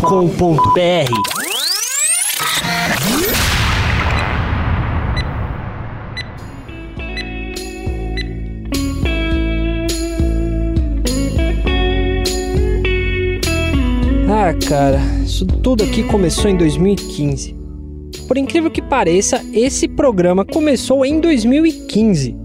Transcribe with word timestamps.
Ah, 14.30 14.54
cara, 14.70 15.02
isso 15.26 15.48
tudo 15.48 15.84
aqui 15.84 16.04
começou 16.04 16.52
em 16.52 16.56
2015. 16.56 17.56
Por 18.28 18.38
incrível 18.38 18.70
que 18.70 18.84
pareça, 18.84 19.44
esse 19.52 19.88
programa 19.88 20.46
começou 20.46 21.04
em 21.04 21.20
2015. 21.20 22.36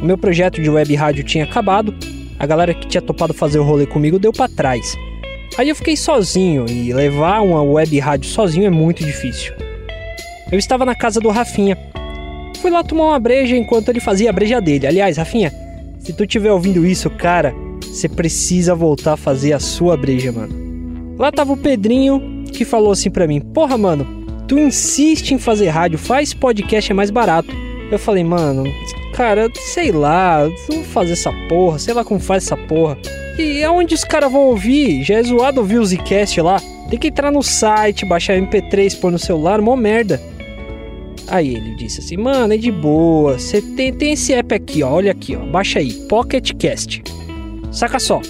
O 0.00 0.04
meu 0.04 0.16
projeto 0.16 0.62
de 0.62 0.70
web 0.70 0.94
rádio 0.94 1.24
tinha 1.24 1.42
acabado, 1.42 1.92
a 2.38 2.46
galera 2.46 2.74
que 2.74 2.86
tinha 2.86 3.02
topado 3.02 3.34
fazer 3.34 3.58
o 3.58 3.64
rolê 3.64 3.86
comigo 3.86 4.18
deu 4.18 4.32
para 4.32 4.48
trás. 4.48 4.94
Aí 5.56 5.68
eu 5.68 5.76
fiquei 5.76 5.96
sozinho 5.96 6.66
e 6.68 6.92
levar 6.92 7.40
uma 7.40 7.62
web 7.62 7.98
rádio 7.98 8.28
sozinho 8.28 8.66
é 8.66 8.70
muito 8.70 9.04
difícil. 9.04 9.54
Eu 10.50 10.58
estava 10.58 10.84
na 10.84 10.94
casa 10.94 11.20
do 11.20 11.28
Rafinha. 11.30 11.76
Fui 12.60 12.70
lá 12.70 12.84
tomar 12.84 13.04
uma 13.04 13.18
breja 13.18 13.56
enquanto 13.56 13.88
ele 13.88 14.00
fazia 14.00 14.30
a 14.30 14.32
breja 14.32 14.60
dele. 14.60 14.86
Aliás, 14.86 15.16
Rafinha, 15.16 15.52
se 15.98 16.12
tu 16.12 16.24
estiver 16.24 16.52
ouvindo 16.52 16.86
isso, 16.86 17.08
cara, 17.10 17.54
você 17.82 18.08
precisa 18.08 18.74
voltar 18.74 19.14
a 19.14 19.16
fazer 19.16 19.52
a 19.52 19.60
sua 19.60 19.96
breja, 19.96 20.30
mano. 20.30 21.16
Lá 21.18 21.32
tava 21.32 21.52
o 21.52 21.56
Pedrinho 21.56 22.44
que 22.52 22.64
falou 22.64 22.92
assim 22.92 23.10
pra 23.10 23.26
mim: 23.26 23.40
Porra, 23.40 23.78
mano, 23.78 24.06
tu 24.46 24.58
insiste 24.58 25.32
em 25.32 25.38
fazer 25.38 25.68
rádio, 25.68 25.98
faz 25.98 26.34
podcast, 26.34 26.90
é 26.90 26.94
mais 26.94 27.10
barato. 27.10 27.48
Eu 27.90 27.98
falei, 27.98 28.24
mano, 28.24 28.64
cara, 29.16 29.50
sei 29.54 29.90
lá, 29.90 30.46
vou 30.68 30.84
fazer 30.84 31.12
essa 31.12 31.32
porra, 31.48 31.78
sei 31.78 31.94
lá 31.94 32.04
como 32.04 32.20
faz 32.20 32.44
essa 32.44 32.56
porra. 32.56 32.98
E 33.38 33.64
aonde 33.64 33.94
os 33.94 34.04
caras 34.04 34.30
vão 34.30 34.42
ouvir? 34.42 35.02
Já 35.02 35.14
é 35.14 35.22
zoado 35.22 35.60
ouvir 35.60 35.78
o 35.78 35.86
Zcast 35.86 36.38
lá. 36.42 36.60
Tem 36.90 36.98
que 36.98 37.08
entrar 37.08 37.32
no 37.32 37.42
site, 37.42 38.04
baixar 38.04 38.36
MP3, 38.36 39.00
pôr 39.00 39.10
no 39.10 39.18
celular, 39.18 39.60
mó 39.60 39.74
merda. 39.74 40.20
Aí 41.28 41.56
ele 41.56 41.74
disse 41.76 42.00
assim, 42.00 42.18
mano, 42.18 42.52
é 42.52 42.56
de 42.58 42.70
boa. 42.70 43.38
Você 43.38 43.60
tem, 43.60 43.92
tem 43.92 44.12
esse 44.12 44.34
app 44.34 44.54
aqui, 44.54 44.82
ó. 44.82 44.92
Olha 44.92 45.12
aqui, 45.12 45.34
ó. 45.34 45.40
Baixa 45.46 45.78
aí, 45.78 45.92
Pocket 46.08 46.52
Cast. 46.52 47.02
Saca 47.72 47.98
só. 47.98 48.20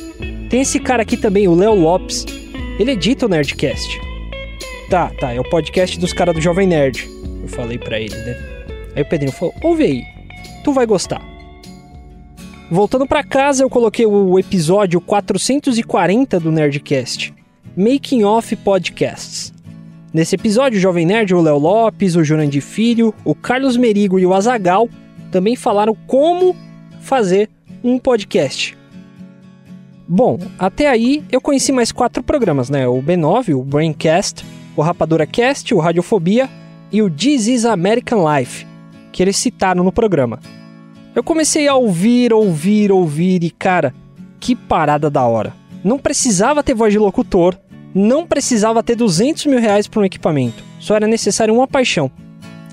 Tem 0.49 0.61
esse 0.61 0.79
cara 0.79 1.03
aqui 1.03 1.17
também, 1.17 1.49
o 1.49 1.55
Léo 1.55 1.75
Lopes. 1.75 2.25
Ele 2.79 2.93
edita 2.93 3.27
o 3.27 3.29
Nerdcast. 3.29 4.01
Tá, 4.89 5.11
tá, 5.19 5.33
é 5.33 5.41
o 5.41 5.45
podcast 5.51 5.99
dos 5.99 6.13
caras 6.13 6.35
do 6.35 6.41
Jovem 6.41 6.69
Nerd. 6.69 7.09
Eu 7.43 7.49
falei 7.49 7.77
pra 7.77 7.99
ele, 7.99 8.15
né? 8.15 8.37
Aí 8.95 9.03
o 9.03 9.07
Pedrinho 9.07 9.33
falou: 9.33 9.55
ouve 9.63 9.83
aí, 9.85 10.16
tu 10.67 10.73
vai 10.73 10.85
gostar. 10.85 11.23
Voltando 12.69 13.07
para 13.07 13.23
casa, 13.23 13.63
eu 13.63 13.71
coloquei 13.71 14.05
o 14.05 14.37
episódio 14.37 15.01
440 15.01 16.41
do 16.41 16.51
Nerdcast, 16.51 17.33
Making 17.77 18.25
Off 18.25 18.57
Podcasts. 18.57 19.55
Nesse 20.13 20.35
episódio, 20.35 20.77
o 20.77 20.81
Jovem 20.81 21.07
Nerd, 21.07 21.33
o 21.33 21.41
Léo 21.41 21.57
Lopes, 21.57 22.17
o 22.17 22.25
Jurandir 22.25 22.63
Filho, 22.63 23.15
o 23.25 23.33
Carlos 23.33 23.77
Merigo 23.77 24.19
e 24.19 24.27
o 24.27 24.35
Azagal 24.35 24.89
também 25.31 25.55
falaram 25.55 25.97
como 26.09 26.57
fazer 27.01 27.49
um 27.85 27.97
podcast. 27.97 28.77
Bom, 30.09 30.37
até 30.59 30.89
aí 30.89 31.23
eu 31.31 31.41
conheci 31.41 31.71
mais 31.71 31.93
quatro 31.93 32.25
programas, 32.25 32.69
né? 32.69 32.89
O 32.89 33.01
B9, 33.01 33.55
o 33.57 33.63
Braincast, 33.63 34.45
o 34.75 34.83
Rapadura 34.83 35.29
Cast, 35.29 35.73
o 35.73 35.79
Radiofobia 35.79 36.51
e 36.91 37.03
o 37.03 37.09
This 37.09 37.47
is 37.47 37.65
American 37.65 38.25
Life, 38.29 38.67
que 39.17 39.23
eles 39.23 39.39
citaram 39.39 39.83
no 39.83 39.91
programa. 39.91 40.39
Eu 41.15 41.25
comecei 41.25 41.67
a 41.67 41.75
ouvir, 41.75 42.35
ouvir, 42.35 42.93
ouvir 42.93 43.43
e, 43.43 43.51
cara, 43.51 43.95
que 44.39 44.55
parada 44.55 45.09
da 45.09 45.25
hora. 45.25 45.55
Não 45.83 45.99
precisava 45.99 46.63
ter 46.63 46.75
voz 46.75 46.93
de 46.93 46.99
locutor, 46.99 47.59
não 47.95 48.27
precisava 48.27 48.83
ter 48.83 48.95
200 48.95 49.47
mil 49.47 49.59
reais 49.59 49.89
para 49.89 50.03
um 50.03 50.05
equipamento, 50.05 50.63
só 50.79 50.97
era 50.97 51.07
necessário 51.07 51.55
uma 51.55 51.67
paixão. 51.67 52.11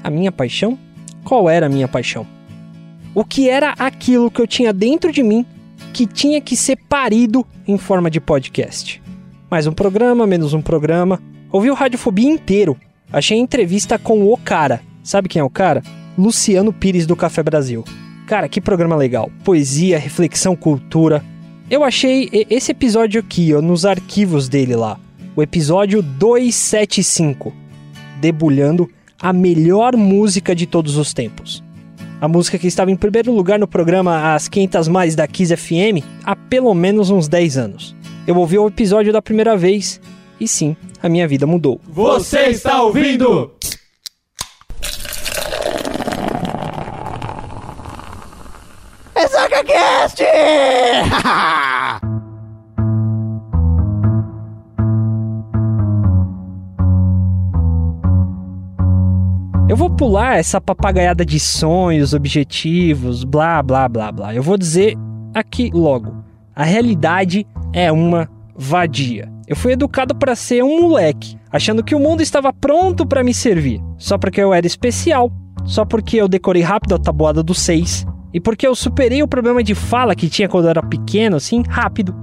A 0.03 0.09
minha 0.09 0.33
paixão? 0.33 0.77
Qual 1.23 1.49
era 1.49 1.67
a 1.67 1.69
minha 1.69 1.87
paixão? 1.87 2.27
O 3.15 3.23
que 3.23 3.47
era 3.47 3.73
aquilo 3.79 4.29
que 4.29 4.41
eu 4.41 4.47
tinha 4.47 4.73
dentro 4.73 5.13
de 5.13 5.23
mim 5.23 5.45
que 5.93 6.05
tinha 6.05 6.41
que 6.41 6.57
ser 6.57 6.75
parido 6.89 7.47
em 7.65 7.77
forma 7.77 8.11
de 8.11 8.19
podcast. 8.19 9.01
Mais 9.49 9.65
um 9.65 9.71
programa, 9.71 10.27
menos 10.27 10.53
um 10.53 10.61
programa. 10.61 11.21
Ouvi 11.49 11.71
o 11.71 11.73
Radiofobia 11.73 12.29
inteiro. 12.29 12.75
Achei 13.13 13.37
a 13.37 13.41
entrevista 13.41 13.97
com 13.97 14.29
o 14.29 14.35
cara. 14.35 14.81
Sabe 15.01 15.29
quem 15.29 15.39
é 15.39 15.43
o 15.43 15.49
cara? 15.49 15.81
Luciano 16.17 16.71
Pires 16.71 17.05
do 17.05 17.15
Café 17.15 17.41
Brasil. 17.43 17.83
Cara, 18.27 18.47
que 18.47 18.61
programa 18.61 18.95
legal. 18.95 19.31
Poesia, 19.43 19.99
reflexão, 19.99 20.55
cultura. 20.55 21.23
Eu 21.69 21.83
achei 21.83 22.29
esse 22.49 22.71
episódio 22.71 23.19
aqui, 23.19 23.53
ó, 23.53 23.61
nos 23.61 23.85
arquivos 23.85 24.47
dele 24.47 24.75
lá. 24.75 24.99
O 25.35 25.41
episódio 25.41 26.01
275. 26.01 27.53
Debulhando 28.19 28.89
a 29.19 29.33
melhor 29.33 29.95
música 29.95 30.55
de 30.55 30.65
todos 30.65 30.97
os 30.97 31.13
tempos 31.13 31.63
a 32.23 32.27
música 32.29 32.57
que 32.57 32.67
estava 32.67 32.89
em 32.89 32.95
primeiro 32.95 33.33
lugar 33.33 33.59
no 33.59 33.67
programa 33.67 34.33
As 34.33 34.47
500 34.47 34.87
Mais 34.87 35.13
da 35.13 35.27
Kiss 35.27 35.53
FM 35.57 36.01
há 36.23 36.33
pelo 36.37 36.73
menos 36.73 37.09
uns 37.09 37.27
10 37.27 37.57
anos. 37.57 37.93
Eu 38.25 38.37
ouvi 38.37 38.57
o 38.57 38.65
episódio 38.65 39.11
da 39.11 39.21
primeira 39.21 39.57
vez 39.57 39.99
e 40.39 40.47
sim, 40.47 40.73
a 41.01 41.09
minha 41.09 41.27
vida 41.27 41.45
mudou. 41.45 41.81
Você 41.85 42.43
está 42.43 42.81
ouvindo? 42.81 43.51
Eu 59.69 59.77
vou 59.77 59.89
pular 59.89 60.37
essa 60.37 60.61
papagaiada 60.61 61.25
de 61.25 61.39
sonhos, 61.39 62.13
objetivos, 62.13 63.23
blá 63.23 63.63
blá 63.63 63.89
blá 63.89 64.11
blá. 64.11 64.35
Eu 64.35 64.43
vou 64.43 64.57
dizer 64.57 64.95
aqui 65.33 65.71
logo: 65.73 66.23
a 66.55 66.63
realidade 66.63 67.47
é 67.71 67.91
uma 67.91 68.29
vadia. 68.55 69.31
Eu 69.47 69.55
fui 69.55 69.73
educado 69.73 70.13
para 70.13 70.35
ser 70.35 70.63
um 70.63 70.81
moleque, 70.81 71.37
achando 71.51 71.83
que 71.83 71.95
o 71.95 71.99
mundo 71.99 72.21
estava 72.21 72.53
pronto 72.53 73.05
para 73.05 73.23
me 73.23 73.33
servir, 73.33 73.81
só 73.97 74.17
porque 74.17 74.41
eu 74.41 74.53
era 74.53 74.67
especial, 74.67 75.31
só 75.65 75.83
porque 75.83 76.17
eu 76.17 76.27
decorei 76.27 76.61
rápido 76.61 76.95
a 76.95 76.99
tabuada 76.99 77.41
do 77.41 77.53
6 77.53 78.05
e 78.33 78.39
porque 78.39 78.65
eu 78.65 78.75
superei 78.75 79.21
o 79.21 79.27
problema 79.27 79.63
de 79.63 79.75
fala 79.75 80.15
que 80.15 80.29
tinha 80.29 80.49
quando 80.49 80.65
eu 80.65 80.71
era 80.71 80.83
pequeno, 80.83 81.35
assim, 81.35 81.63
rápido. 81.67 82.15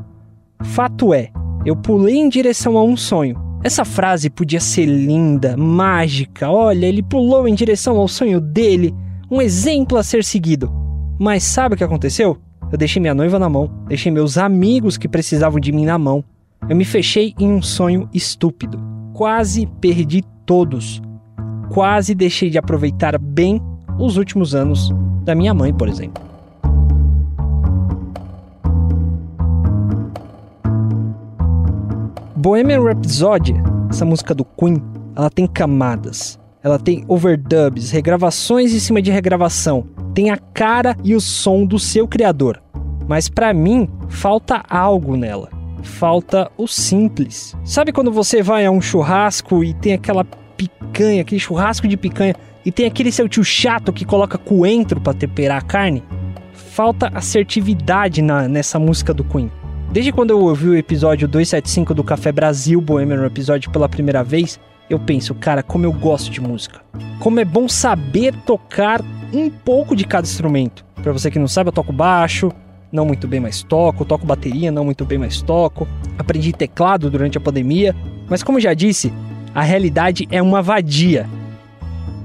Fato 0.63 1.15
é, 1.15 1.31
eu 1.65 1.77
pulei 1.77 2.17
em 2.17 2.29
direção 2.29 2.77
a 2.77 2.83
um 2.83 2.97
sonho 2.97 3.51
essa 3.63 3.85
frase 3.85 4.31
podia 4.31 4.59
ser 4.59 4.87
linda, 4.87 5.55
mágica. 5.55 6.51
Olha, 6.51 6.87
ele 6.87 7.03
pulou 7.03 7.47
em 7.47 7.55
direção 7.55 7.99
ao 7.99 8.09
sonho 8.09 8.41
dele, 8.41 8.95
um 9.31 9.41
exemplo 9.41 9.99
a 9.99 10.03
ser 10.03 10.25
seguido. 10.25 10.73
Mas 11.19 11.43
sabe 11.43 11.75
o 11.75 11.79
que 11.79 11.85
aconteceu? 11.85 12.39
Eu 12.73 12.79
deixei 12.79 13.01
minha 13.01 13.15
noiva 13.15 13.39
na 13.39 13.51
mão, 13.51 13.71
deixei 13.87 14.11
meus 14.11 14.39
amigos 14.39 14.97
que 14.97 15.09
precisavam 15.09 15.61
de 15.61 15.73
mim 15.73 15.85
na 15.85 15.99
mão. 15.99 16.25
Eu 16.71 16.77
me 16.77 16.87
fechei 16.87 17.35
em 17.39 17.53
um 17.53 17.61
sonho 17.61 18.09
estúpido. 18.15 18.81
Quase 19.13 19.67
perdi 19.79 20.23
todos. 20.47 21.03
Quase 21.69 22.15
deixei 22.15 22.49
de 22.49 22.57
aproveitar 22.57 23.19
bem 23.19 23.61
os 23.99 24.17
últimos 24.17 24.55
anos 24.55 24.91
da 25.23 25.35
minha 25.35 25.55
mãe, 25.55 25.73
por 25.73 25.89
exemplo. 25.89 26.31
Bohemian 32.37 32.83
Rhapsody, 32.83 33.55
essa 33.91 34.05
música 34.05 34.35
do 34.35 34.45
Queen, 34.45 34.83
ela 35.15 35.29
tem 35.29 35.47
camadas. 35.47 36.39
Ela 36.63 36.79
tem 36.79 37.05
overdubs, 37.07 37.91
regravações 37.91 38.73
em 38.73 38.79
cima 38.79 39.03
de 39.03 39.11
regravação. 39.11 39.87
Tem 40.15 40.31
a 40.31 40.39
cara 40.39 40.97
e 41.05 41.15
o 41.15 41.21
som 41.21 41.65
do 41.65 41.79
seu 41.79 42.09
criador. 42.09 42.63
Mas 43.07 43.29
para 43.29 43.53
mim, 43.53 43.89
falta 44.09 44.63
algo 44.69 45.17
nela. 45.17 45.51
Falta 45.83 46.51
o 46.57 46.67
simples. 46.67 47.57
Sabe 47.65 47.93
quando 47.93 48.11
você 48.11 48.43
vai 48.43 48.65
a 48.65 48.71
um 48.71 48.81
churrasco 48.81 49.63
e 49.63 49.75
tem 49.75 49.93
aquela 49.93 50.25
picanha, 50.57 51.23
aquele 51.23 51.41
churrasco 51.41 51.89
de 51.89 51.97
picanha, 51.97 52.35
e 52.65 52.71
tem 52.71 52.87
aquele 52.87 53.11
seu 53.11 53.29
tio 53.29 53.45
chato 53.45 53.93
que 53.93 54.05
coloca 54.05 54.37
coentro 54.37 55.01
para 55.01 55.15
temperar 55.15 55.59
a 55.59 55.63
carne? 55.63 56.03
Falta 56.53 57.11
assertividade 57.15 58.23
na, 58.23 58.47
nessa 58.47 58.79
música 58.79 59.15
do 59.15 59.25
Queen. 59.25 59.51
Desde 59.91 60.13
quando 60.13 60.31
eu 60.31 60.41
ouvi 60.41 60.69
o 60.69 60.77
episódio 60.77 61.27
275 61.27 61.95
do 61.95 62.05
Café 62.05 62.31
Brasil 62.31 62.81
Bohemian 62.81 63.25
episódio 63.27 63.71
pela 63.71 63.89
primeira 63.89 64.23
vez, 64.23 64.61
eu 64.89 64.99
penso, 64.99 65.35
cara, 65.35 65.63
como 65.63 65.85
eu 65.85 65.93
gosto 65.93 66.31
de 66.31 66.41
música. 66.41 66.81
Como 67.19 67.41
é 67.41 67.45
bom 67.45 67.69
saber 67.69 68.35
tocar 68.45 69.01
um 69.33 69.51
pouco 69.51 69.97
de 69.97 70.05
cada 70.05 70.27
instrumento. 70.27 70.85
Para 71.03 71.13
você 71.13 71.31
que 71.31 71.39
não 71.39 71.49
sabe, 71.49 71.69
eu 71.69 71.73
toco 71.73 71.93
baixo, 71.93 72.53
não 72.93 73.05
muito 73.05 73.27
bem, 73.27 73.41
mas 73.41 73.63
toco, 73.63 74.05
toco 74.05 74.27
bateria, 74.27 74.71
não 74.71 74.85
muito 74.85 75.05
bem, 75.05 75.19
mas 75.19 75.41
toco. 75.41 75.89
Aprendi 76.19 76.53
teclado 76.53 77.11
durante 77.11 77.39
a 77.39 77.41
pandemia, 77.41 77.95
mas 78.29 78.43
como 78.43 78.61
já 78.61 78.75
disse, 78.75 79.13
a 79.55 79.63
realidade 79.63 80.29
é 80.31 80.43
uma 80.43 80.61
vadia. 80.61 81.29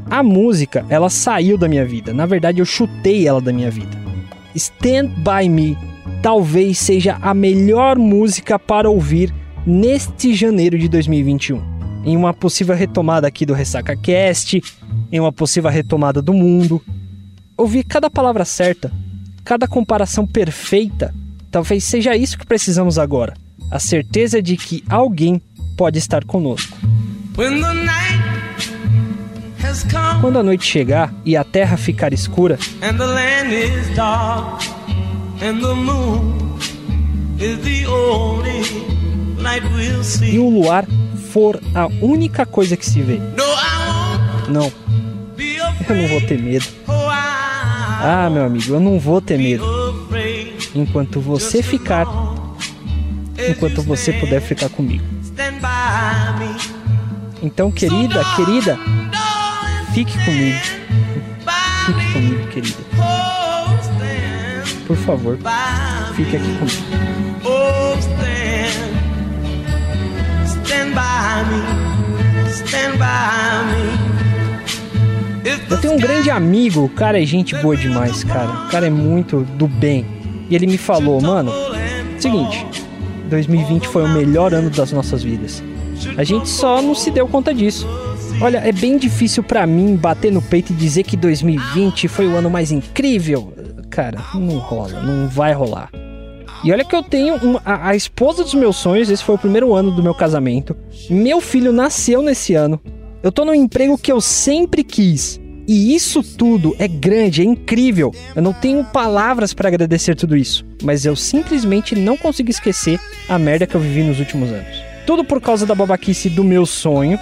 A 0.10 0.22
música, 0.22 0.86
ela 0.90 1.10
saiu 1.10 1.58
da 1.58 1.68
minha 1.68 1.86
vida. 1.86 2.14
Na 2.14 2.26
verdade, 2.26 2.60
eu 2.60 2.66
chutei 2.66 3.28
ela 3.28 3.42
da 3.42 3.52
minha 3.52 3.72
vida. 3.72 3.98
Stand 4.54 5.10
by 5.18 5.50
Me 5.50 5.78
talvez 6.26 6.80
seja 6.80 7.20
a 7.22 7.36
melhor 7.36 8.00
música 8.00 8.58
para 8.58 8.90
ouvir 8.90 9.32
neste 9.64 10.34
janeiro 10.34 10.76
de 10.78 10.88
2021. 10.90 11.62
Em 12.04 12.18
uma 12.18 12.34
possível 12.34 12.76
retomada 12.76 13.28
aqui 13.28 13.46
do 13.46 13.54
Ressaca 13.54 13.96
Cast, 13.96 14.60
em 15.12 15.20
uma 15.20 15.32
possível 15.32 15.70
retomada 15.70 16.22
do 16.22 16.34
mundo. 16.34 16.82
Ouvir 17.56 17.84
cada 17.84 18.10
palavra 18.10 18.44
certa, 18.44 18.92
cada 19.44 19.68
comparação 19.68 20.26
perfeita, 20.26 21.14
talvez 21.52 21.84
seja 21.84 22.16
isso 22.16 22.40
que 22.40 22.46
precisamos 22.48 22.98
agora. 22.98 23.36
A 23.70 23.80
certeza 23.80 24.42
de 24.42 24.58
que 24.58 24.84
alguém 24.90 25.40
pode 25.78 26.00
estar 26.00 26.26
conosco. 26.26 26.76
Quando 30.22 30.40
a 30.40 30.44
noite 30.44 30.66
chegar 30.66 31.14
e 31.26 31.36
a 31.36 31.44
terra 31.44 31.76
ficar 31.78 32.14
escura, 32.14 32.58
e 40.32 40.40
o 40.40 40.50
luar 40.50 40.86
for 41.32 41.62
a 41.74 41.88
única 42.02 42.46
coisa 42.46 42.78
que 42.78 42.86
se 42.86 43.02
vê. 43.02 43.20
Não, 44.48 44.72
eu 45.90 45.96
não 45.96 46.08
vou 46.08 46.22
ter 46.22 46.40
medo. 46.42 46.66
Ah, 46.88 48.30
meu 48.32 48.46
amigo, 48.46 48.74
eu 48.74 48.80
não 48.80 49.00
vou 49.00 49.20
ter 49.20 49.38
medo. 49.38 49.66
Enquanto 50.74 51.20
você 51.20 51.62
ficar, 51.62 52.08
enquanto 53.50 53.82
você 53.82 54.14
puder 54.14 54.42
ficar 54.42 54.70
comigo. 54.70 55.04
Então, 57.42 57.72
querida, 57.72 58.24
querida, 58.36 58.80
fique 59.96 60.26
comigo. 60.26 60.60
Fique 61.86 62.12
comigo, 62.12 62.48
querida. 62.50 62.84
Por 64.86 64.98
favor, 64.98 65.38
fique 66.16 66.36
aqui 66.36 66.58
comigo. 66.58 66.84
Eu 75.70 75.78
tenho 75.80 75.94
um 75.94 75.98
grande 75.98 76.30
amigo, 76.30 76.84
o 76.84 76.90
cara 76.90 77.22
é 77.22 77.26
gente 77.26 77.56
boa 77.56 77.78
demais, 77.78 78.24
cara. 78.26 78.66
O 78.66 78.70
cara 78.70 78.88
é 78.88 78.90
muito 78.90 79.42
do 79.42 79.66
bem. 79.68 80.06
E 80.50 80.56
ele 80.56 80.68
me 80.68 80.78
falou, 80.78 81.22
mano, 81.22 81.54
seguinte, 82.20 82.66
2020 83.30 83.88
foi 83.88 84.04
o 84.04 84.10
melhor 84.10 84.54
ano 84.54 84.70
das 84.70 84.92
nossas 84.92 85.24
vidas. 85.24 85.64
A 86.18 86.24
gente 86.26 86.50
só 86.50 86.82
não 86.82 86.94
se 86.94 87.10
deu 87.12 87.28
conta 87.28 87.54
disso. 87.54 87.88
Olha, 88.42 88.58
é 88.58 88.72
bem 88.72 88.98
difícil 88.98 89.42
para 89.44 89.66
mim 89.66 89.96
bater 89.96 90.32
no 90.32 90.42
peito 90.42 90.74
e 90.74 90.76
dizer 90.76 91.04
que 91.04 91.16
2020 91.16 92.08
foi 92.08 92.28
o 92.28 92.36
ano 92.36 92.50
mais 92.50 92.72
incrível. 92.72 93.54
Cara, 93.90 94.20
não 94.34 94.58
rola, 94.58 95.02
não 95.02 95.28
vai 95.28 95.54
rolar. 95.54 95.90
E 96.64 96.72
olha 96.72 96.84
que 96.84 96.96
eu 96.96 97.04
tenho 97.04 97.36
uma, 97.36 97.62
a, 97.64 97.90
a, 97.90 97.96
esposa 97.96 98.44
dos 98.44 98.54
meus 98.54 98.76
sonhos, 98.76 99.10
esse 99.10 99.24
foi 99.24 99.36
o 99.36 99.40
primeiro 99.40 99.74
ano 99.74 99.92
do 99.92 100.04
meu 100.04 100.14
casamento. 100.14 100.76
Meu 101.10 101.40
filho 101.40 101.72
nasceu 101.72 102.22
nesse 102.22 102.54
ano. 102.56 102.82
Eu 103.24 103.32
tô 103.32 103.46
no 103.46 103.54
emprego 103.54 103.98
que 103.98 104.12
eu 104.12 104.20
sempre 104.20 104.84
quis. 104.84 105.40
E 105.68 105.96
isso 105.96 106.22
tudo 106.22 106.76
é 106.78 106.88
grande, 106.88 107.42
é 107.42 107.46
incrível. 107.46 108.12
Eu 108.36 108.42
não 108.42 108.54
tenho 108.54 108.84
palavras 108.84 109.54
para 109.54 109.68
agradecer 109.68 110.16
tudo 110.16 110.36
isso, 110.38 110.66
mas 110.84 111.06
eu 111.06 111.16
simplesmente 111.16 111.96
não 111.96 112.16
consigo 112.16 112.52
esquecer 112.52 113.00
a 113.28 113.40
merda 113.40 113.66
que 113.66 113.76
eu 113.76 113.82
vivi 113.82 114.04
nos 114.04 114.20
últimos 114.20 114.52
anos. 114.52 114.84
Tudo 115.08 115.24
por 115.24 115.42
causa 115.42 115.66
da 115.66 115.74
babaquice 115.74 116.30
do 116.30 116.44
meu 116.44 116.66
sonho. 116.66 117.20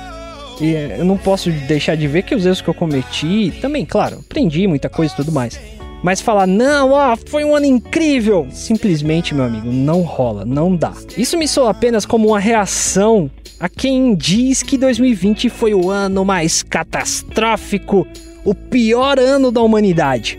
E 0.60 0.76
eh, 0.76 0.98
eu 1.00 1.06
não 1.06 1.18
posso 1.18 1.52
deixar 1.52 1.96
de 1.96 2.08
ver 2.08 2.24
que 2.24 2.36
os 2.36 2.46
erros 2.46 2.62
que 2.62 2.70
eu 2.70 2.74
cometi, 2.74 3.54
também, 3.62 3.86
claro, 3.86 4.20
aprendi 4.20 4.68
muita 4.68 4.90
coisa 4.90 5.14
e 5.14 5.16
tudo 5.16 5.32
mais. 5.32 5.60
Mas 6.04 6.20
falar, 6.20 6.46
não, 6.46 6.92
ó, 6.92 7.16
foi 7.16 7.46
um 7.46 7.56
ano 7.56 7.66
incrível, 7.66 8.46
simplesmente, 8.52 9.34
meu 9.34 9.46
amigo, 9.46 9.72
não 9.72 10.02
rola, 10.02 10.44
não 10.44 10.76
dá. 10.76 10.92
Isso 11.18 11.38
me 11.38 11.48
soa 11.48 11.70
apenas 11.70 12.06
como 12.06 12.28
uma 12.28 12.40
reação 12.40 13.32
a 13.58 13.70
quem 13.70 14.14
diz 14.14 14.62
que 14.62 14.78
2020 14.78 15.48
foi 15.48 15.74
o 15.74 15.90
ano 15.90 16.26
mais 16.26 16.62
catastrófico, 16.62 18.06
o 18.44 18.54
pior 18.54 19.18
ano 19.18 19.50
da 19.50 19.62
humanidade. 19.62 20.38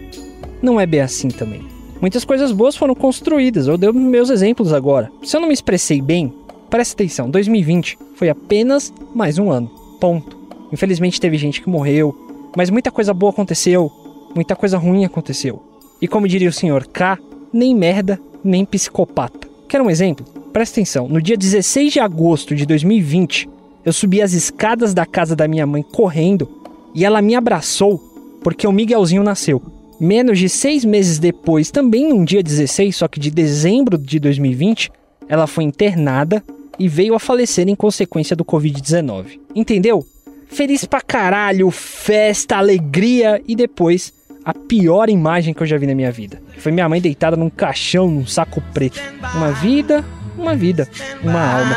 Não 0.60 0.78
é 0.78 0.84
bem 0.84 1.00
assim 1.00 1.28
também. 1.28 1.67
Muitas 1.99 2.26
coisas 2.26 2.52
boas 2.52 2.76
foram 2.76 2.94
construídas, 2.94 3.67
eu 3.67 3.78
dei 3.78 3.90
meus 3.90 4.28
exemplos 4.28 4.70
agora. 4.70 5.10
Se 5.22 5.34
eu 5.34 5.40
não 5.40 5.49
me 5.49 5.55
expressei 5.55 6.02
bem, 6.02 6.34
presta 6.69 6.93
atenção, 6.93 7.31
2020 7.31 7.96
foi 8.14 8.28
apenas 8.28 8.93
mais 9.14 9.38
um 9.38 9.50
ano. 9.50 9.83
Ponto. 10.05 10.37
Infelizmente 10.71 11.19
teve 11.19 11.39
gente 11.39 11.62
que 11.62 11.69
morreu, 11.71 12.15
mas 12.55 12.69
muita 12.69 12.91
coisa 12.91 13.15
boa 13.15 13.33
aconteceu, 13.33 13.91
muita 14.35 14.55
coisa 14.55 14.77
ruim 14.77 15.03
aconteceu. 15.03 15.62
E 15.99 16.06
como 16.06 16.29
diria 16.29 16.51
o 16.51 16.53
senhor 16.53 16.87
K, 16.87 17.19
nem 17.51 17.75
merda, 17.75 18.21
nem 18.45 18.67
psicopata. 18.67 19.49
Quer 19.67 19.81
um 19.81 19.89
exemplo? 19.89 20.27
Presta 20.53 20.75
atenção, 20.75 21.09
no 21.09 21.23
dia 21.23 21.39
16 21.39 21.95
de 21.95 22.01
agosto 22.01 22.55
de 22.55 22.67
2020, 22.67 23.49
eu 23.83 23.95
subi 23.95 24.21
as 24.21 24.35
escadas 24.35 24.93
da 24.93 25.06
casa 25.06 25.35
da 25.35 25.49
minha 25.49 25.67
mãe 25.67 25.83
correndo 25.83 26.51
e 26.95 27.03
ela 27.03 27.23
me 27.23 27.35
abraçou 27.35 27.99
porque 28.43 28.67
o 28.67 28.73
Miguelzinho 28.73 29.23
nasceu. 29.23 29.62
Menos 29.99 30.39
de 30.39 30.51
seis 30.51 30.85
meses 30.85 31.19
depois, 31.19 31.71
também 31.71 32.11
num 32.11 32.27
dia 32.27 32.43
16, 32.43 32.95
só 32.95 33.09
que 33.09 33.19
de 33.19 33.31
dezembro 33.31 33.97
de 33.97 34.21
2020, 34.21 34.93
ela 35.27 35.47
foi 35.47 35.65
internada 35.65 36.45
e 36.79 36.88
veio 36.88 37.15
a 37.15 37.19
falecer 37.19 37.69
em 37.69 37.75
consequência 37.75 38.35
do 38.35 38.44
Covid-19. 38.44 39.41
Entendeu? 39.55 40.06
Feliz 40.49 40.85
pra 40.85 41.00
caralho, 41.00 41.71
festa, 41.71 42.56
alegria 42.56 43.43
e 43.47 43.56
depois 43.56 44.12
a 44.44 44.53
pior 44.53 45.09
imagem 45.09 45.55
que 45.55 45.62
eu 45.62 45.67
já 45.67 45.79
vi 45.79 45.87
na 45.87 45.94
minha 45.94 46.12
vida. 46.12 46.41
Foi 46.59 46.71
minha 46.71 46.88
mãe 46.88 47.00
deitada 47.00 47.37
num 47.37 47.49
caixão, 47.49 48.11
num 48.11 48.26
saco 48.26 48.62
preto. 48.73 49.00
Uma 49.35 49.53
vida, 49.53 50.05
uma 50.37 50.55
vida. 50.55 50.88
Uma 51.23 51.41
alma, 51.41 51.76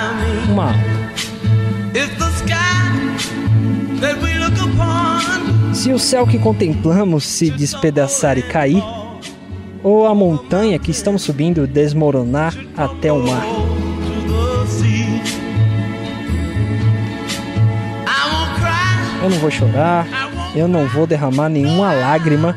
uma 0.49 0.63
alma. 0.65 0.97
Se 5.73 5.91
o 5.91 5.99
céu 5.99 6.27
que 6.27 6.37
contemplamos 6.37 7.25
se 7.25 7.49
despedaçar 7.49 8.37
e 8.37 8.41
cair, 8.41 8.83
ou 9.83 10.05
a 10.05 10.13
montanha 10.13 10.77
que 10.77 10.91
estamos 10.91 11.21
subindo 11.21 11.65
desmoronar 11.65 12.53
até 12.75 13.11
o 13.11 13.19
mar. 13.23 13.66
Eu 19.27 19.31
não 19.31 19.39
vou 19.39 19.51
chorar, 19.51 20.07
eu 20.55 20.69
não 20.69 20.87
vou 20.87 21.05
derramar 21.05 21.49
nenhuma 21.49 21.91
lágrima 21.91 22.55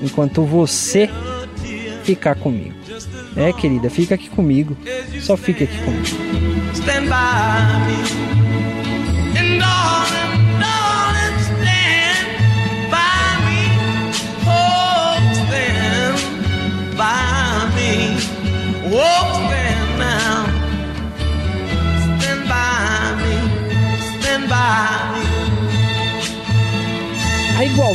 enquanto 0.00 0.44
você 0.44 1.10
ficar 2.04 2.36
comigo. 2.36 2.72
É, 3.36 3.52
querida, 3.52 3.90
fica 3.90 4.14
aqui 4.14 4.30
comigo. 4.30 4.76
Só 5.20 5.36
fica 5.36 5.64
aqui 5.64 5.76
comigo. 5.82 6.06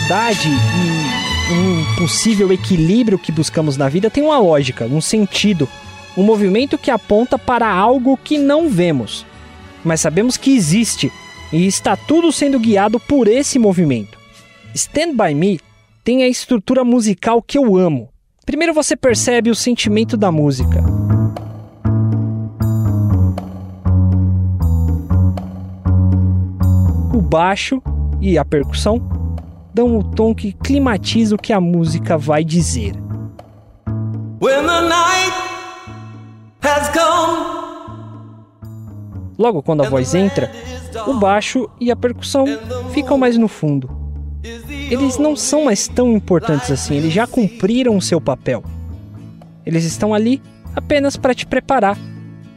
Igualdade 0.03 0.50
e 0.50 1.53
um 1.53 1.95
possível 1.95 2.51
equilíbrio 2.51 3.17
que 3.17 3.31
buscamos 3.31 3.77
na 3.77 3.88
vida 3.88 4.10
tem 4.10 4.24
uma 4.24 4.38
lógica, 4.38 4.86
um 4.86 5.00
sentido, 5.00 5.67
um 6.17 6.24
movimento 6.24 6.77
que 6.77 6.91
aponta 6.91 7.39
para 7.39 7.69
algo 7.69 8.17
que 8.17 8.38
não 8.38 8.69
vemos, 8.69 9.25
mas 9.83 10.01
sabemos 10.01 10.36
que 10.36 10.55
existe 10.55 11.12
e 11.51 11.65
está 11.65 11.95
tudo 11.95 12.31
sendo 12.31 12.60
guiado 12.60 13.00
por 13.00 13.27
esse 13.27 13.57
movimento. 13.57 14.17
Stand 14.75 15.15
By 15.15 15.33
Me 15.33 15.60
tem 16.03 16.24
a 16.24 16.27
estrutura 16.27 16.83
musical 16.83 17.41
que 17.41 17.57
eu 17.57 17.77
amo. 17.77 18.10
Primeiro 18.45 18.74
você 18.74 18.95
percebe 18.98 19.50
o 19.50 19.55
sentimento 19.55 20.17
da 20.17 20.31
música. 20.31 20.83
O 27.13 27.22
baixo 27.22 27.81
e 28.19 28.38
a 28.38 28.43
percussão 28.43 29.22
dão 29.73 29.97
o 29.97 30.03
tom 30.03 30.35
que 30.35 30.53
climatiza 30.53 31.35
o 31.35 31.37
que 31.37 31.51
a 31.51 31.59
música 31.59 32.17
vai 32.17 32.43
dizer. 32.43 32.93
Logo 39.37 39.63
quando 39.63 39.83
a 39.83 39.89
voz 39.89 40.13
entra, 40.13 40.51
o 41.07 41.15
baixo 41.15 41.69
e 41.79 41.89
a 41.89 41.95
percussão 41.95 42.45
ficam 42.93 43.17
mais 43.17 43.37
no 43.37 43.47
fundo. 43.47 43.89
Eles 44.43 45.17
não 45.17 45.35
são 45.35 45.65
mais 45.65 45.87
tão 45.87 46.11
importantes 46.11 46.69
assim, 46.69 46.95
eles 46.95 47.11
já 47.11 47.25
cumpriram 47.25 47.97
o 47.97 48.01
seu 48.01 48.21
papel. 48.21 48.63
Eles 49.65 49.85
estão 49.85 50.13
ali 50.13 50.41
apenas 50.75 51.17
para 51.17 51.33
te 51.33 51.45
preparar 51.45 51.97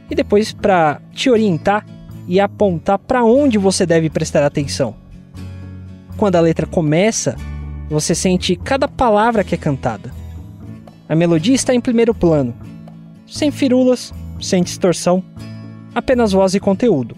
e 0.09 0.13
depois 0.15 0.51
para 0.51 1.01
te 1.13 1.29
orientar 1.29 1.85
e 2.27 2.39
apontar 2.39 2.99
para 2.99 3.23
onde 3.23 3.57
você 3.57 3.85
deve 3.85 4.09
prestar 4.09 4.43
atenção 4.43 5.06
quando 6.17 6.35
a 6.35 6.41
letra 6.41 6.65
começa, 6.65 7.35
você 7.89 8.13
sente 8.13 8.55
cada 8.55 8.87
palavra 8.87 9.43
que 9.43 9.55
é 9.55 9.57
cantada. 9.57 10.11
A 11.07 11.15
melodia 11.15 11.55
está 11.55 11.73
em 11.73 11.79
primeiro 11.79 12.13
plano, 12.13 12.53
sem 13.25 13.51
firulas, 13.51 14.13
sem 14.41 14.63
distorção, 14.63 15.23
apenas 15.95 16.33
voz 16.33 16.53
e 16.55 16.59
conteúdo. 16.59 17.15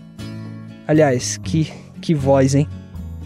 Aliás, 0.88 1.38
que, 1.38 1.72
que 2.02 2.14
voz, 2.14 2.54
hein? 2.54 2.68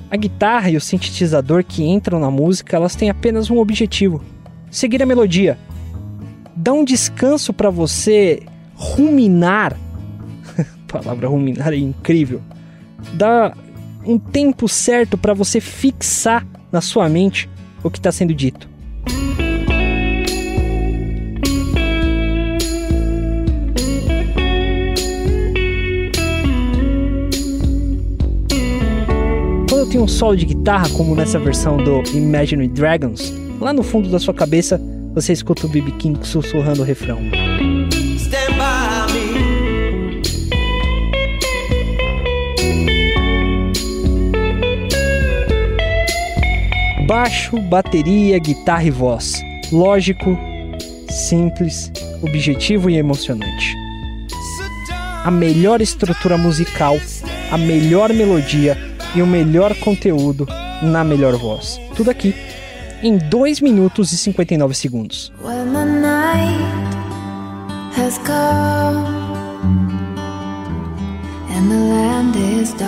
A 0.10 0.16
guitarra 0.16 0.70
e 0.70 0.78
o 0.78 0.82
sintetizador 0.82 1.64
que 1.64 1.84
entram 1.84 2.20
na 2.20 2.30
música, 2.30 2.78
elas 2.78 2.96
têm 2.96 3.10
apenas 3.10 3.50
um 3.50 3.58
objetivo: 3.58 4.22
seguir 4.70 5.02
a 5.02 5.06
melodia. 5.06 5.58
Dá 6.56 6.72
um 6.72 6.86
descanso 6.86 7.52
para 7.52 7.70
você 7.72 8.44
ruminar. 8.76 9.76
a 10.60 10.92
palavra 10.92 11.28
ruminar 11.28 11.74
é 11.74 11.78
incrível. 11.78 12.42
Dá 13.14 13.54
um 14.06 14.18
tempo 14.18 14.68
certo 14.68 15.18
para 15.18 15.34
você 15.34 15.60
fixar 15.60 16.46
na 16.72 16.82
sua 16.82 17.08
mente 17.10 17.50
o 17.84 17.90
que 17.90 17.98
está 17.98 18.12
sendo 18.12 18.34
dito. 18.34 18.68
Quando 29.70 29.80
eu 29.80 29.90
tenho 29.90 30.04
um 30.04 30.08
solo 30.08 30.36
de 30.36 30.46
guitarra, 30.46 30.90
como 30.90 31.16
nessa 31.16 31.40
versão 31.40 31.78
do 31.78 32.02
Imagine 32.14 32.68
Dragons, 32.68 33.34
lá 33.60 33.74
no 33.74 33.84
fundo 33.84 34.10
da 34.10 34.20
sua 34.20 34.34
cabeça 34.34 34.80
você 35.14 35.32
escuta 35.32 35.68
o 35.68 35.70
BB 35.70 35.92
King 35.94 36.20
sussurrando 36.26 36.82
o 36.82 36.86
refrão. 36.86 37.20
Baixo, 47.14 47.60
bateria, 47.60 48.40
guitarra 48.40 48.86
e 48.86 48.90
voz. 48.90 49.40
Lógico, 49.72 50.36
simples, 51.08 51.92
objetivo 52.24 52.90
e 52.90 52.98
emocionante. 52.98 53.76
A 55.24 55.30
melhor 55.30 55.80
estrutura 55.80 56.40
musical, 56.40 56.98
a 57.52 57.58
melhor 57.60 58.12
melodia 58.12 58.76
e 59.14 59.22
o 59.22 59.28
melhor 59.28 59.76
conteúdo 59.76 60.48
na 60.82 61.04
melhor 61.04 61.38
voz. 61.38 61.80
Tudo 61.96 62.10
aqui 62.10 62.34
em 63.04 63.20
2 63.20 63.62
minutos 63.62 64.12
e 64.12 64.18
59 64.18 64.74
segundos. 64.74 65.32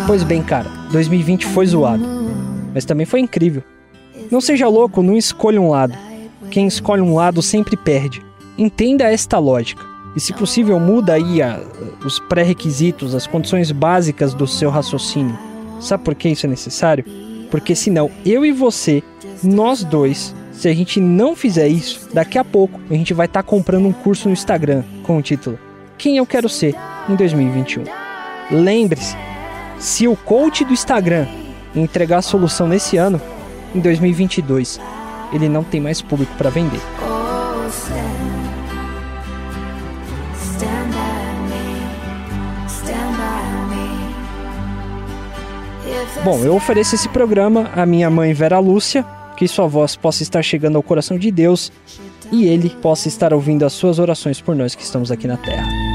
Pois 0.07 0.23
bem, 0.23 0.41
cara, 0.41 0.67
2020 0.91 1.45
foi 1.45 1.67
zoado, 1.67 2.03
mas 2.73 2.85
também 2.85 3.05
foi 3.05 3.19
incrível. 3.19 3.61
Não 4.31 4.41
seja 4.41 4.67
louco, 4.67 5.01
não 5.01 5.15
escolha 5.15 5.61
um 5.61 5.69
lado. 5.69 5.97
Quem 6.51 6.67
escolhe 6.67 7.01
um 7.01 7.15
lado 7.15 7.41
sempre 7.41 7.75
perde. 7.75 8.23
Entenda 8.57 9.11
esta 9.11 9.37
lógica. 9.37 9.83
E 10.15 10.19
se 10.19 10.31
possível, 10.31 10.79
muda 10.79 11.13
aí 11.13 11.41
a, 11.41 11.59
os 12.05 12.19
pré-requisitos, 12.19 13.13
as 13.13 13.27
condições 13.27 13.71
básicas 13.71 14.33
do 14.33 14.47
seu 14.47 14.69
raciocínio. 14.69 15.37
Sabe 15.81 16.03
por 16.03 16.15
que 16.15 16.29
isso 16.29 16.45
é 16.45 16.49
necessário? 16.49 17.03
Porque 17.51 17.75
senão 17.75 18.09
eu 18.25 18.45
e 18.45 18.51
você, 18.51 19.03
nós 19.43 19.83
dois, 19.83 20.33
se 20.53 20.69
a 20.69 20.73
gente 20.73 21.01
não 21.01 21.35
fizer 21.35 21.67
isso, 21.67 22.09
daqui 22.13 22.37
a 22.37 22.43
pouco 22.45 22.79
a 22.89 22.93
gente 22.93 23.13
vai 23.13 23.25
estar 23.25 23.43
tá 23.43 23.47
comprando 23.47 23.87
um 23.87 23.91
curso 23.91 24.29
no 24.29 24.33
Instagram 24.33 24.83
com 25.03 25.17
o 25.17 25.21
título 25.21 25.59
Quem 25.97 26.17
eu 26.17 26.25
quero 26.25 26.47
ser 26.47 26.75
em 27.09 27.15
2021. 27.15 27.83
Lembre-se, 28.51 29.17
se 29.77 30.07
o 30.07 30.15
coach 30.15 30.63
do 30.63 30.71
Instagram 30.71 31.27
entregar 31.75 32.19
a 32.19 32.21
solução 32.21 32.67
nesse 32.67 32.95
ano, 32.95 33.21
em 33.75 33.79
2022 33.79 34.79
ele 35.33 35.49
não 35.49 35.63
tem 35.63 35.81
mais 35.81 36.01
público 36.01 36.33
para 36.37 36.49
vender. 36.49 36.79
Bom, 46.23 46.39
eu 46.43 46.55
ofereço 46.55 46.95
esse 46.95 47.07
programa 47.09 47.69
à 47.75 47.85
minha 47.85 48.09
mãe 48.09 48.33
Vera 48.33 48.57
Lúcia, 48.57 49.05
que 49.37 49.47
sua 49.47 49.67
voz 49.67 49.95
possa 49.95 50.23
estar 50.23 50.41
chegando 50.41 50.75
ao 50.75 50.81
coração 50.81 51.19
de 51.19 51.29
Deus 51.29 51.71
e 52.31 52.47
ele 52.47 52.69
possa 52.69 53.07
estar 53.07 53.33
ouvindo 53.33 53.63
as 53.63 53.73
suas 53.73 53.99
orações 53.99 54.41
por 54.41 54.55
nós 54.55 54.73
que 54.73 54.81
estamos 54.81 55.11
aqui 55.11 55.27
na 55.27 55.37
terra. 55.37 55.94